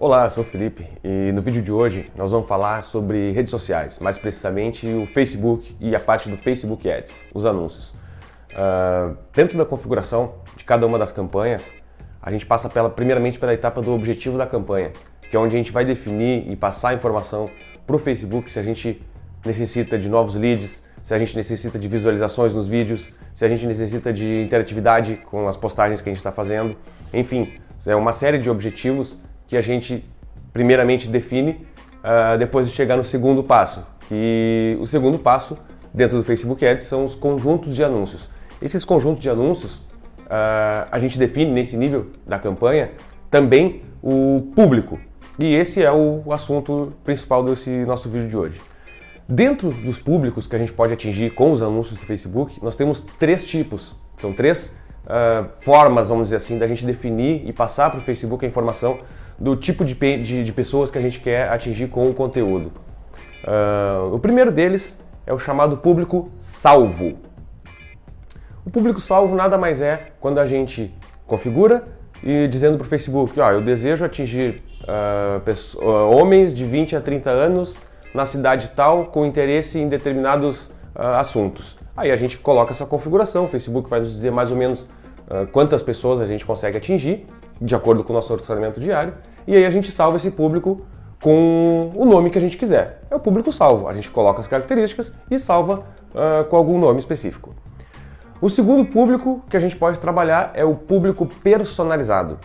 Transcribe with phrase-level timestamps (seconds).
[0.00, 3.98] Olá, sou o Felipe e no vídeo de hoje nós vamos falar sobre redes sociais,
[3.98, 7.88] mais precisamente o Facebook e a parte do Facebook Ads, os anúncios.
[8.52, 11.74] Uh, dentro da configuração de cada uma das campanhas,
[12.22, 14.92] a gente passa pela, primeiramente pela etapa do objetivo da campanha,
[15.28, 17.46] que é onde a gente vai definir e passar a informação
[17.84, 19.04] para o Facebook se a gente
[19.44, 23.66] necessita de novos leads, se a gente necessita de visualizações nos vídeos, se a gente
[23.66, 26.76] necessita de interatividade com as postagens que a gente está fazendo,
[27.12, 27.52] enfim,
[27.84, 30.04] é uma série de objetivos que a gente
[30.52, 31.66] primeiramente define
[32.04, 35.58] uh, depois de chegar no segundo passo, que o segundo passo
[35.92, 38.28] dentro do Facebook Ads são os conjuntos de anúncios.
[38.60, 42.92] Esses conjuntos de anúncios uh, a gente define nesse nível da campanha
[43.30, 44.98] também o público
[45.38, 48.60] e esse é o assunto principal desse nosso vídeo de hoje.
[49.28, 53.00] Dentro dos públicos que a gente pode atingir com os anúncios do Facebook, nós temos
[53.00, 58.00] três tipos, são três uh, formas, vamos dizer assim, da gente definir e passar para
[58.00, 58.98] o Facebook a informação
[59.38, 62.72] do tipo de, de, de, pessoas que a gente quer atingir com o conteúdo.
[63.44, 67.18] Uh, o primeiro deles é o chamado público salvo.
[68.64, 70.92] O público salvo nada mais é quando a gente
[71.26, 71.84] configura
[72.22, 76.96] e dizendo para o Facebook, ó, eu desejo atingir uh, pessoas, uh, homens de 20
[76.96, 77.80] a 30 anos
[78.12, 81.76] na cidade tal com interesse em determinados assuntos.
[81.96, 84.88] Aí a gente coloca essa configuração, o Facebook vai nos dizer mais ou menos
[85.52, 87.24] quantas pessoas a gente consegue atingir
[87.60, 89.14] de acordo com o nosso orçamento diário,
[89.46, 90.82] e aí a gente salva esse público
[91.22, 93.02] com o nome que a gente quiser.
[93.10, 93.88] É o público salvo.
[93.88, 97.54] A gente coloca as características e salva uh, com algum nome específico.
[98.40, 102.38] O segundo público que a gente pode trabalhar é o público personalizado.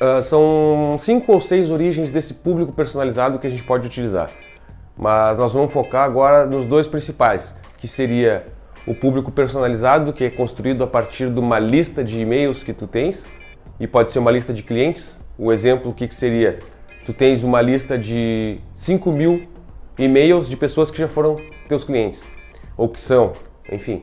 [0.00, 4.30] Uh, são cinco ou seis origens desse público personalizado que a gente pode utilizar.
[4.96, 8.46] Mas nós vamos focar agora nos dois principais, que seria
[8.86, 12.86] o público personalizado, que é construído a partir de uma lista de e-mails que tu
[12.86, 13.26] tens,
[13.82, 15.20] e pode ser uma lista de clientes.
[15.36, 16.60] O exemplo, o que, que seria?
[17.04, 19.48] Tu tens uma lista de 5 mil
[19.98, 21.34] e-mails de pessoas que já foram
[21.68, 22.24] teus clientes,
[22.76, 23.32] ou que são,
[23.72, 24.02] enfim.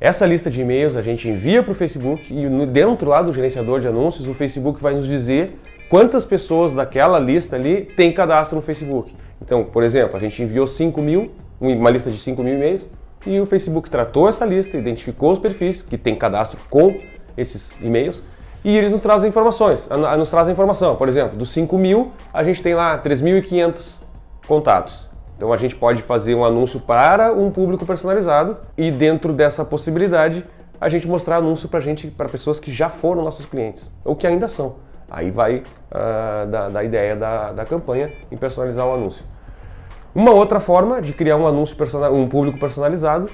[0.00, 3.80] Essa lista de e-mails a gente envia para o Facebook e dentro lá do gerenciador
[3.80, 5.58] de anúncios, o Facebook vai nos dizer
[5.90, 9.14] quantas pessoas daquela lista ali tem cadastro no Facebook.
[9.42, 12.88] Então, por exemplo, a gente enviou 5 mil, uma lista de 5 mil e-mails,
[13.26, 16.98] e o Facebook tratou essa lista, identificou os perfis que tem cadastro com
[17.36, 18.22] esses e-mails
[18.64, 20.96] e eles nos trazem informações, nos trazem informação.
[20.96, 24.00] Por exemplo, dos 5 mil, a gente tem lá 3.500
[24.46, 25.08] contatos.
[25.36, 30.46] Então a gente pode fazer um anúncio para um público personalizado e dentro dessa possibilidade
[30.80, 34.26] a gente mostrar anúncio para gente, para pessoas que já foram nossos clientes ou que
[34.26, 34.76] ainda são.
[35.10, 39.24] Aí vai uh, da, da, ideia da, da campanha em personalizar o anúncio.
[40.14, 41.76] Uma outra forma de criar um anúncio
[42.12, 43.28] um público personalizado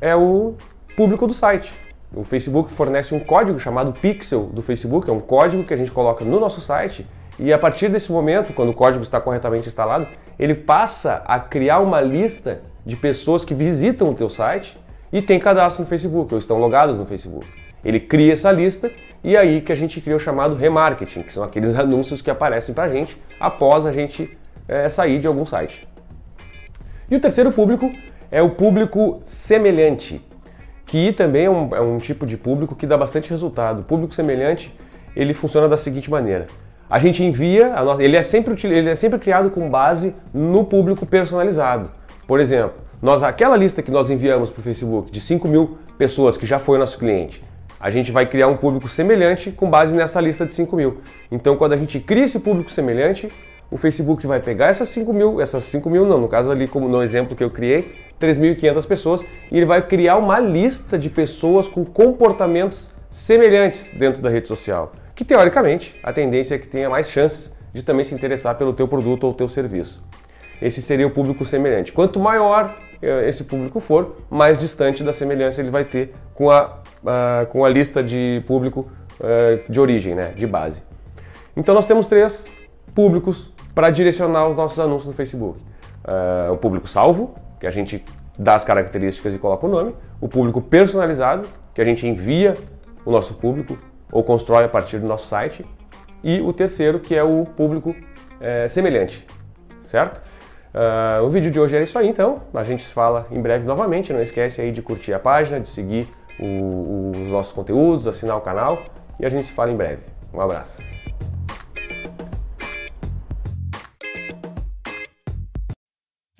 [0.00, 0.54] é o
[0.96, 1.72] público do site.
[2.14, 5.90] O Facebook fornece um código chamado Pixel do Facebook, é um código que a gente
[5.90, 7.06] coloca no nosso site
[7.38, 10.06] e a partir desse momento, quando o código está corretamente instalado,
[10.38, 14.78] ele passa a criar uma lista de pessoas que visitam o teu site
[15.10, 17.46] e têm cadastro no Facebook ou estão logadas no Facebook.
[17.82, 18.90] Ele cria essa lista
[19.24, 22.74] e aí que a gente cria o chamado remarketing, que são aqueles anúncios que aparecem
[22.74, 24.36] para a gente após a gente
[24.68, 25.88] é, sair de algum site.
[27.10, 27.90] E o terceiro público
[28.30, 30.20] é o público semelhante
[30.92, 33.82] que também é um, é um tipo de público que dá bastante resultado.
[33.82, 34.76] Público semelhante
[35.16, 36.48] ele funciona da seguinte maneira:
[36.88, 40.66] a gente envia, a nossa, ele, é sempre, ele é sempre criado com base no
[40.66, 41.90] público personalizado.
[42.26, 46.36] Por exemplo, nós, aquela lista que nós enviamos para o Facebook de 5 mil pessoas
[46.36, 47.42] que já foi nosso cliente,
[47.80, 51.00] a gente vai criar um público semelhante com base nessa lista de 5 mil.
[51.30, 53.30] Então, quando a gente cria esse público semelhante,
[53.70, 56.86] o Facebook vai pegar essas 5 mil, essas 5 mil não, no caso ali, como
[56.86, 61.66] no exemplo que eu criei, 3.500 pessoas, e ele vai criar uma lista de pessoas
[61.66, 67.10] com comportamentos semelhantes dentro da rede social, que teoricamente a tendência é que tenha mais
[67.10, 70.02] chances de também se interessar pelo teu produto ou teu serviço.
[70.60, 71.92] Esse seria o público semelhante.
[71.92, 76.78] Quanto maior eh, esse público for, mais distante da semelhança ele vai ter com a,
[77.50, 78.88] com a lista de público
[79.20, 80.82] uh, de origem, né, de base.
[81.56, 82.46] Então nós temos três
[82.94, 85.58] públicos para direcionar os nossos anúncios no Facebook.
[86.04, 88.04] Uh, o público salvo, que a gente
[88.36, 89.94] dá as características e coloca o nome.
[90.20, 92.54] O público personalizado, que a gente envia
[93.04, 93.78] o nosso público
[94.10, 95.64] ou constrói a partir do nosso site.
[96.24, 97.94] E o terceiro, que é o público
[98.40, 99.24] é, semelhante,
[99.86, 100.20] certo?
[100.74, 102.42] Uh, o vídeo de hoje é isso aí, então.
[102.52, 104.12] A gente se fala em breve novamente.
[104.12, 106.08] Não esquece aí de curtir a página, de seguir
[106.40, 108.82] o, os nossos conteúdos, assinar o canal
[109.20, 110.02] e a gente se fala em breve.
[110.34, 110.82] Um abraço.